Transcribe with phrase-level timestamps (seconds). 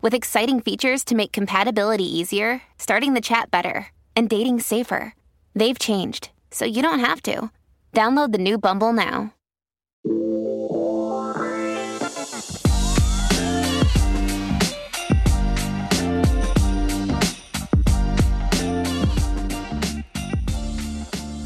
[0.00, 5.14] with exciting features to make compatibility easier, starting the chat better, and dating safer.
[5.54, 7.50] They've changed, so you don't have to.
[7.92, 9.34] Download the new Bumble now.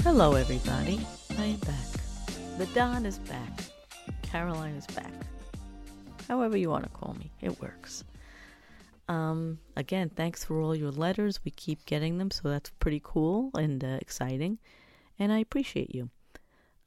[0.04, 1.00] Hello, everybody.
[1.38, 2.58] I am back.
[2.58, 3.50] The Don is back.
[4.22, 5.12] Caroline is back.
[6.28, 8.04] However you want to call me, it works.
[9.08, 11.40] Um, again, thanks for all your letters.
[11.44, 14.58] We keep getting them, so that's pretty cool and uh, exciting,
[15.18, 16.10] and I appreciate you.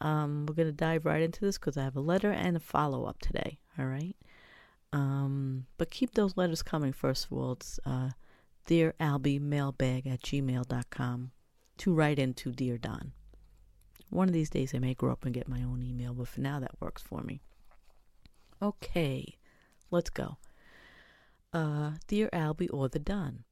[0.01, 3.05] Um, we're gonna dive right into this because I have a letter and a follow
[3.05, 3.59] up today.
[3.77, 4.15] All right.
[4.93, 6.93] Um, but keep those letters coming.
[6.93, 8.11] First of all, it's uh,
[8.65, 11.31] dear Albie mailbag at gmail.com
[11.77, 13.11] to write into Dear Don.
[14.09, 16.41] One of these days I may grow up and get my own email, but for
[16.41, 17.41] now that works for me.
[18.61, 19.35] Okay,
[19.91, 20.37] let's go.
[21.53, 23.45] Uh, Dear Albie or the Don,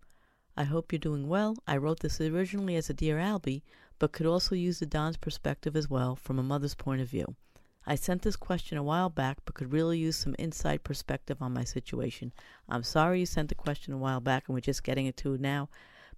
[0.58, 1.56] I hope you're doing well.
[1.66, 3.62] I wrote this originally as a Dear Albie,
[4.00, 7.36] but could also use the Don's perspective as well from a mother's point of view.
[7.88, 11.54] I sent this question a while back, but could really use some inside perspective on
[11.54, 12.34] my situation.
[12.68, 15.38] I'm sorry you sent the question a while back and we're just getting it to
[15.38, 15.70] now,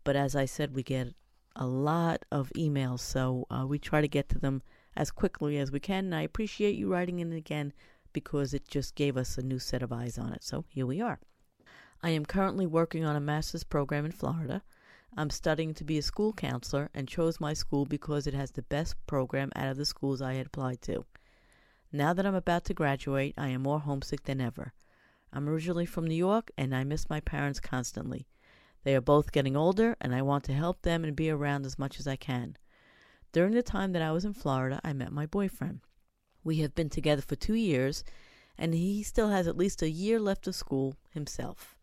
[0.04, 1.14] but as I said, we get
[1.56, 4.64] a lot of emails, so uh, we try to get to them
[4.96, 6.06] as quickly as we can.
[6.06, 7.72] And I appreciate you writing in again
[8.14, 10.44] because it just gave us a new set of eyes on it.
[10.44, 11.20] So here we are.
[12.04, 14.62] I am currently working on a master's program in Florida.
[15.16, 18.62] I'm studying to be a school counselor and chose my school because it has the
[18.62, 21.06] best program out of the schools I had applied to.
[21.92, 24.74] Now that I'm about to graduate, I am more homesick than ever.
[25.34, 28.28] I'm originally from New York and I miss my parents constantly.
[28.84, 31.80] They are both getting older, and I want to help them and be around as
[31.80, 32.58] much as I can.
[33.34, 35.82] During the time that I was in Florida, I met my boyfriend.
[36.44, 38.04] We have been together for two years,
[38.58, 41.77] and he still has at least a year left of school himself.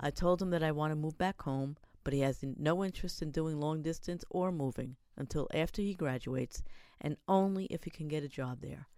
[0.00, 3.22] I told him that I want to move back home, but he has no interest
[3.22, 6.62] in doing long distance or moving until after he graduates,
[7.00, 8.88] and only if he can get a job there.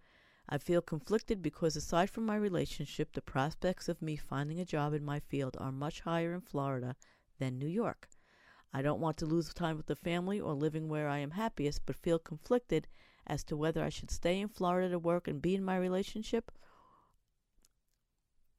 [0.47, 4.93] I feel conflicted because aside from my relationship, the prospects of me finding a job
[4.93, 6.95] in my field are much higher in Florida
[7.39, 8.07] than New York.
[8.73, 11.85] I don't want to lose time with the family or living where I am happiest,
[11.85, 12.87] but feel conflicted
[13.25, 16.51] as to whether I should stay in Florida to work and be in my relationship.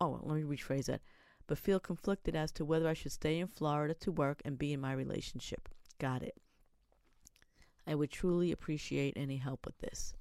[0.00, 1.02] Oh, let me rephrase that.
[1.46, 4.72] But feel conflicted as to whether I should stay in Florida to work and be
[4.72, 5.68] in my relationship.
[5.98, 6.36] Got it.
[7.86, 10.14] I would truly appreciate any help with this.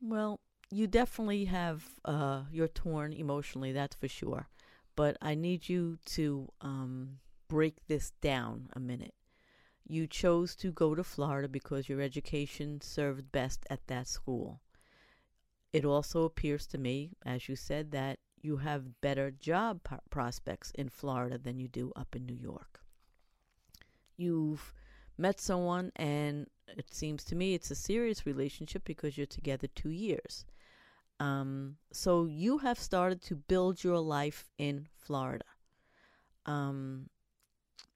[0.00, 0.40] Well,
[0.70, 4.48] you definitely have, uh, you're torn emotionally, that's for sure
[4.96, 7.18] but I need you to um,
[7.48, 9.14] break this down a minute.
[9.86, 14.60] You chose to go to Florida because your education served best at that school.
[15.72, 19.80] It also appears to me, as you said, that you have better job
[20.10, 22.80] prospects in Florida than you do up in New York.
[24.16, 24.74] You've
[25.16, 29.90] met someone, and it seems to me it's a serious relationship because you're together two
[29.90, 30.44] years.
[31.20, 35.44] Um, so you have started to build your life in Florida.
[36.46, 37.08] Um,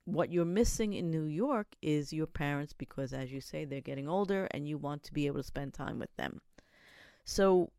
[0.04, 4.08] what you're missing in New York is your parents because, as you say, they're getting
[4.08, 6.40] older and you want to be able to spend time with them.
[7.25, 7.72] So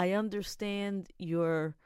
[0.00, 1.76] I understand your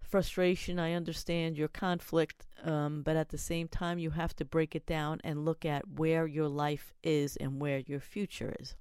[0.00, 4.74] frustration, I understand your conflict, um, but at the same time, you have to break
[4.74, 8.74] it down and look at where your life is and where your future is.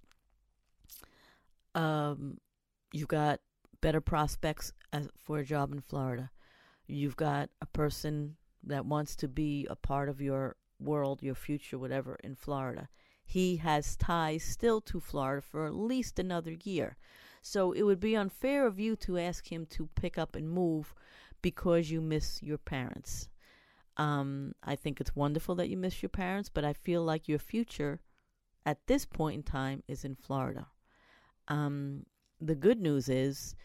[1.76, 2.40] Um,
[2.92, 3.40] you've got
[3.82, 6.32] better prospects as, for a job in Florida.
[6.88, 11.78] You've got a person that wants to be a part of your world, your future,
[11.78, 12.90] whatever, in Florida.
[13.24, 16.98] He has ties still to Florida for at least another year.
[17.42, 20.94] So it would be unfair of you to ask him to pick up and move
[21.42, 23.30] because you miss your parents.
[23.98, 27.40] Um, I think it's wonderful that you miss your parents, but I feel like your
[27.40, 28.00] future
[28.66, 30.68] at this point in time is in Florida.
[31.48, 32.06] Um,
[32.40, 33.56] the good news is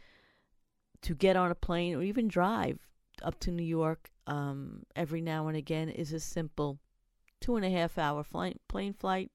[1.03, 2.81] to get on a plane or even drive
[3.23, 6.79] up to New York um, every now and again is a simple
[7.41, 9.31] two and a half hour flight, plane flight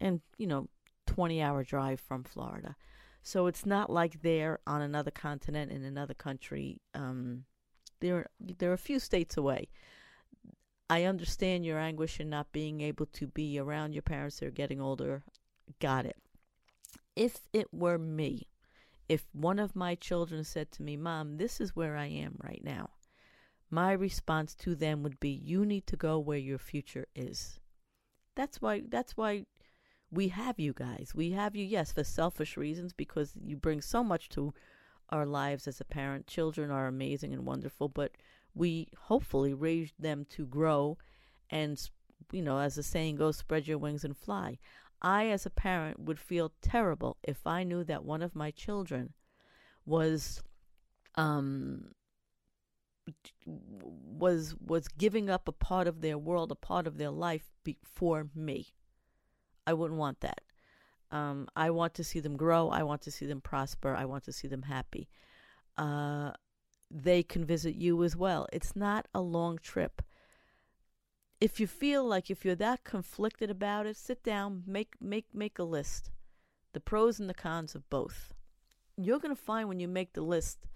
[0.00, 0.68] and, you know,
[1.06, 2.76] 20 hour drive from Florida.
[3.22, 6.80] So it's not like they're on another continent in another country.
[6.94, 7.44] Um,
[8.00, 9.68] they're, they're a few states away.
[10.88, 14.40] I understand your anguish in not being able to be around your parents.
[14.40, 15.22] They're getting older.
[15.78, 16.16] Got it.
[17.14, 18.48] If it were me,
[19.08, 22.62] if one of my children said to me, Mom, this is where I am right
[22.64, 22.90] now,
[23.70, 27.60] my response to them would be, You need to go where your future is.
[28.34, 29.46] That's why that's why
[30.10, 31.12] we have you guys.
[31.14, 34.52] We have you, yes, for selfish reasons, because you bring so much to
[35.10, 36.26] our lives as a parent.
[36.26, 38.12] Children are amazing and wonderful, but
[38.54, 40.98] we hopefully raise them to grow
[41.50, 41.90] and,
[42.32, 44.58] you know, as the saying goes, spread your wings and fly.
[45.02, 49.14] I, as a parent, would feel terrible if I knew that one of my children
[49.86, 50.42] was
[51.16, 51.86] um
[53.44, 57.78] was was giving up a part of their world, a part of their life be-
[57.82, 58.68] for me.
[59.66, 60.42] I wouldn't want that.
[61.10, 62.68] Um, I want to see them grow.
[62.68, 63.94] I want to see them prosper.
[63.94, 65.08] I want to see them happy.
[65.76, 66.32] Uh,
[66.90, 68.46] they can visit you as well.
[68.52, 70.02] It's not a long trip
[71.40, 75.58] if you feel like if you're that conflicted about it, sit down, make make make
[75.58, 76.10] a list.
[76.72, 78.32] The pros and the cons of both.
[78.96, 80.66] You're going to find when you make the list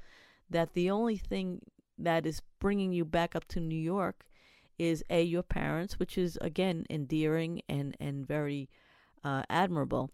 [0.51, 1.61] that the only thing
[1.99, 4.25] that is bringing you back up to New York
[4.79, 8.69] is a your parents, which is again endearing and and very
[9.23, 10.11] uh, admirable.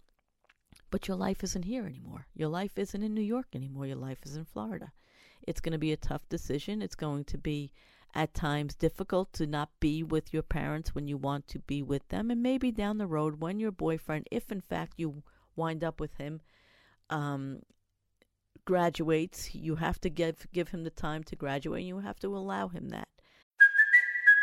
[0.90, 2.26] But your life isn't here anymore.
[2.34, 3.86] Your life isn't in New York anymore.
[3.86, 4.92] Your life is in Florida.
[5.46, 6.82] It's going to be a tough decision.
[6.82, 7.72] It's going to be
[8.14, 12.06] at times difficult to not be with your parents when you want to be with
[12.08, 12.30] them.
[12.30, 15.22] And maybe down the road, when your boyfriend, if in fact you
[15.56, 16.40] wind up with him,
[17.08, 17.60] um,
[18.64, 21.80] graduates, you have to give give him the time to graduate.
[21.80, 23.08] And you have to allow him that.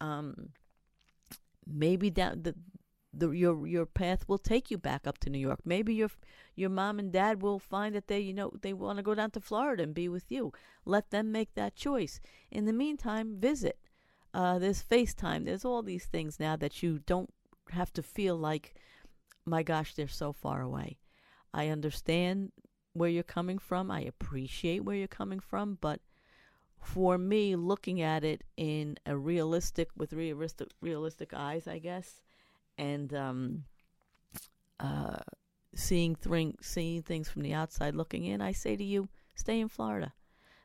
[0.00, 0.50] um,
[1.66, 2.54] maybe down the,
[3.12, 5.60] the your your path will take you back up to New York.
[5.64, 6.10] Maybe your
[6.54, 9.30] your mom and dad will find that they you know they want to go down
[9.32, 10.52] to Florida and be with you.
[10.84, 12.20] Let them make that choice.
[12.50, 13.78] In the meantime, visit.
[14.34, 15.46] Uh, there's FaceTime.
[15.46, 17.32] There's all these things now that you don't
[17.70, 18.74] have to feel like,
[19.46, 20.98] my gosh, they're so far away.
[21.54, 22.52] I understand
[22.92, 23.90] where you're coming from.
[23.90, 26.00] I appreciate where you're coming from, but
[26.82, 32.22] for me looking at it in a realistic with realistic realistic eyes i guess
[32.76, 33.64] and um,
[34.78, 35.16] uh,
[35.74, 39.68] seeing th- seeing things from the outside looking in i say to you stay in
[39.68, 40.12] florida.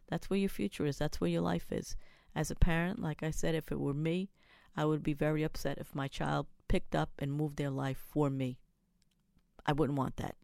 [0.10, 0.98] That's where your future is.
[0.98, 1.96] That's where your life is.
[2.36, 4.30] As a parent like i said if it were me
[4.76, 8.30] i would be very upset if my child picked up and moved their life for
[8.30, 8.58] me.
[9.66, 10.36] I wouldn't want that.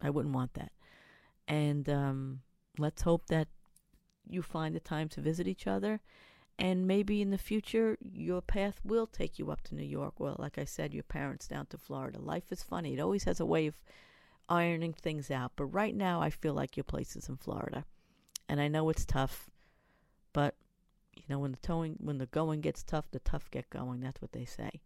[0.00, 0.72] I wouldn't want that.
[1.46, 2.40] And um,
[2.78, 3.48] let's hope that
[4.30, 6.00] you find the time to visit each other.
[6.58, 10.18] And maybe in the future, your path will take you up to New York.
[10.20, 12.20] Well, like I said, your parents down to Florida.
[12.20, 12.94] Life is funny.
[12.94, 13.76] It always has a way of
[14.48, 15.52] ironing things out.
[15.56, 17.84] But right now, I feel like your place is in Florida.
[18.48, 19.50] And I know it's tough,
[20.32, 20.56] but
[21.16, 24.00] you know when the towing when the going gets tough, the tough get going.
[24.00, 24.80] That's what they say.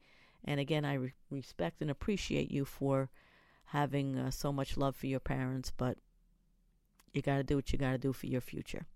[0.44, 3.10] And again, I re- respect and appreciate you for
[3.66, 5.98] having uh, so much love for your parents, but
[7.12, 8.86] You got to do what you got to do for your future.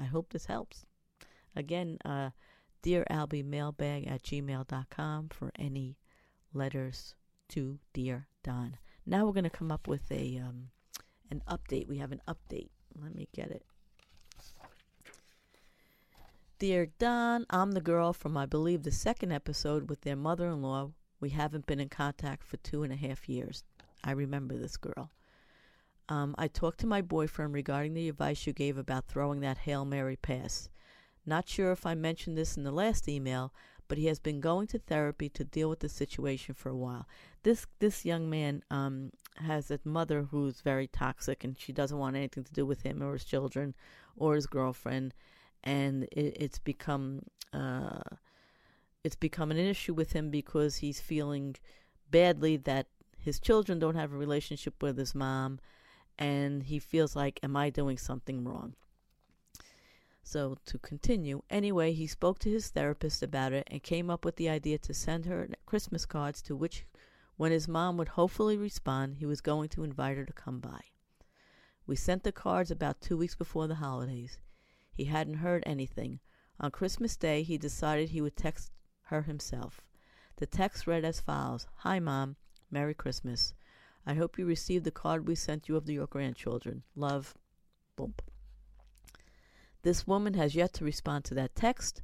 [0.00, 0.86] I hope this helps.
[1.54, 2.30] Again, uh,
[2.82, 5.96] Dear Albie, mailbag at gmail.com for any
[6.52, 7.14] letters
[7.50, 8.76] to Dear Don.
[9.06, 10.70] Now we're going to come up with a um,
[11.30, 11.88] an update.
[11.88, 12.70] We have an update.
[13.00, 13.64] Let me get it.
[16.58, 20.62] Dear Don, I'm the girl from, I believe, the second episode with their mother in
[20.62, 20.92] law.
[21.20, 23.64] We haven't been in contact for two and a half years.
[24.04, 25.10] I remember this girl.
[26.08, 29.84] Um, I talked to my boyfriend regarding the advice you gave about throwing that Hail
[29.84, 30.68] Mary pass.
[31.24, 33.52] Not sure if I mentioned this in the last email,
[33.88, 37.06] but he has been going to therapy to deal with the situation for a while.
[37.42, 42.16] This this young man um, has a mother who's very toxic, and she doesn't want
[42.16, 43.74] anything to do with him or his children
[44.16, 45.14] or his girlfriend,
[45.62, 48.00] and it, it's become uh,
[49.04, 51.56] it's become an issue with him because he's feeling
[52.10, 52.86] badly that
[53.18, 55.60] his children don't have a relationship with his mom,
[56.18, 58.74] and he feels like, am I doing something wrong?
[60.22, 64.36] So, to continue, anyway, he spoke to his therapist about it and came up with
[64.36, 66.86] the idea to send her Christmas cards to which,
[67.36, 70.80] when his mom would hopefully respond, he was going to invite her to come by.
[71.86, 74.38] We sent the cards about two weeks before the holidays.
[74.94, 76.20] He hadn't heard anything.
[76.60, 78.70] On Christmas Day, he decided he would text
[79.06, 79.80] her himself.
[80.36, 82.36] The text read as follows Hi, Mom.
[82.70, 83.54] Merry Christmas.
[84.06, 86.82] I hope you received the card we sent you of your grandchildren.
[86.96, 87.34] Love.
[87.96, 88.14] Boom.
[89.82, 92.02] This woman has yet to respond to that text.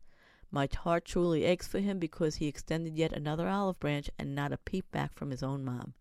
[0.51, 4.53] My heart truly aches for him because he extended yet another olive branch and not
[4.53, 5.95] a peep back from his own mom.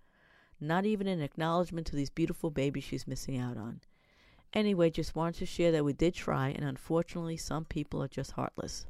[0.59, 3.81] Not even an acknowledgement to these beautiful babies she's missing out on.
[4.53, 8.31] Anyway, just wanted to share that we did try, and unfortunately, some people are just
[8.31, 8.85] heartless.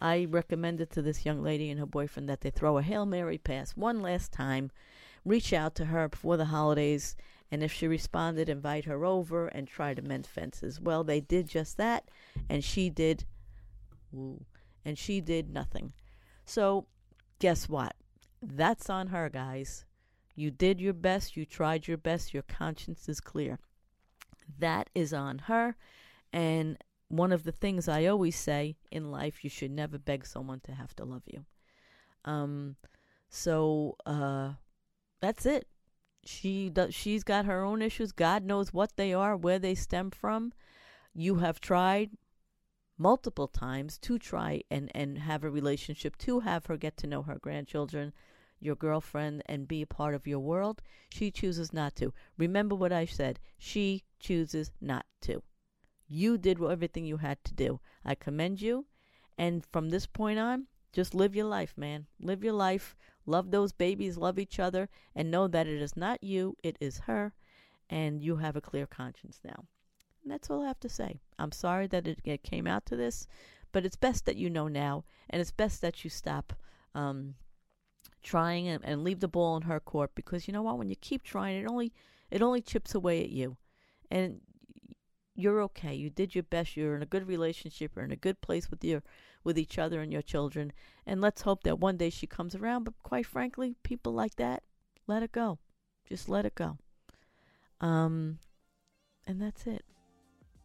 [0.00, 3.38] I recommended to this young lady and her boyfriend that they throw a Hail Mary
[3.38, 4.70] pass one last time,
[5.24, 7.16] reach out to her before the holidays,
[7.50, 10.80] and if she responded, invite her over and try to mend fences.
[10.80, 12.10] Well, they did just that,
[12.48, 13.24] and she did,
[14.12, 14.44] woo,
[14.84, 15.92] and she did nothing.
[16.44, 16.86] So,
[17.38, 17.94] guess what?
[18.42, 19.84] That's on her, guys.
[20.34, 23.58] You did your best, you tried your best, your conscience is clear.
[24.58, 25.76] That is on her,
[26.32, 30.60] and one of the things I always say in life, you should never beg someone
[30.60, 31.44] to have to love you.
[32.24, 32.76] Um,
[33.28, 34.52] so uh,
[35.20, 35.66] that's it.
[36.24, 38.12] She does she's got her own issues.
[38.12, 40.52] God knows what they are where they stem from.
[41.14, 42.10] You have tried
[42.98, 47.22] multiple times to try and and have a relationship to have her get to know
[47.22, 48.12] her grandchildren
[48.60, 50.82] your girlfriend and be a part of your world.
[51.08, 52.12] She chooses not to.
[52.36, 53.40] Remember what i said.
[53.58, 55.42] She chooses not to.
[56.06, 57.80] You did everything you had to do.
[58.04, 58.86] I commend you.
[59.38, 62.06] And from this point on just live your life man.
[62.20, 62.96] Live your life
[63.30, 66.98] Love those babies, love each other, and know that it is not you, it is
[67.06, 67.32] her,
[67.88, 69.66] and you have a clear conscience now.
[70.22, 71.20] And that's all I have to say.
[71.38, 73.28] I'm sorry that it, came out to this,
[73.70, 76.54] but it's best that you know now, and it's best that you stop
[76.92, 77.34] um,
[78.20, 80.76] trying and, and leave the ball in her court because you know what?
[80.76, 81.92] When you keep trying, it only
[82.32, 83.56] it only chips away at you,
[84.10, 84.40] and
[85.40, 85.94] you're okay.
[85.94, 86.76] You did your best.
[86.76, 87.92] You're in a good relationship.
[87.94, 89.02] You're in a good place with your
[89.42, 90.72] with each other and your children.
[91.06, 92.84] And let's hope that one day she comes around.
[92.84, 94.62] But quite frankly, people like that,
[95.06, 95.58] let it go.
[96.08, 96.76] Just let it go.
[97.80, 98.38] Um,
[99.26, 99.84] and that's it.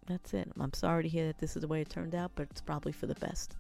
[0.08, 0.52] That's it.
[0.60, 2.92] I'm sorry to hear that this is the way it turned out, but it's probably
[2.92, 3.56] for the best.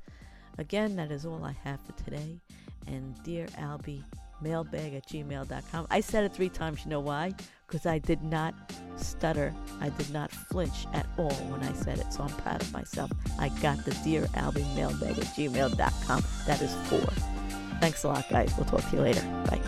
[0.57, 2.39] Again, that is all I have for today.
[2.87, 4.03] And dear Albie,
[4.41, 5.87] mailbag at gmail.com.
[5.89, 6.83] I said it three times.
[6.83, 7.33] You know why?
[7.67, 8.53] Because I did not
[8.97, 9.53] stutter.
[9.81, 12.11] I did not flinch at all when I said it.
[12.13, 13.11] So I'm proud of myself.
[13.39, 16.23] I got the Dear Albie mailbag at gmail.com.
[16.47, 17.07] That is four.
[17.81, 18.53] Thanks a lot, guys.
[18.57, 19.21] We'll talk to you later.
[19.49, 19.61] Bye.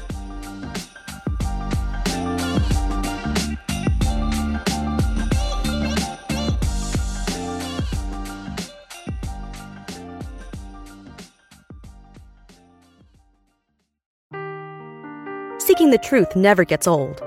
[15.59, 17.26] Seeking the truth never gets old.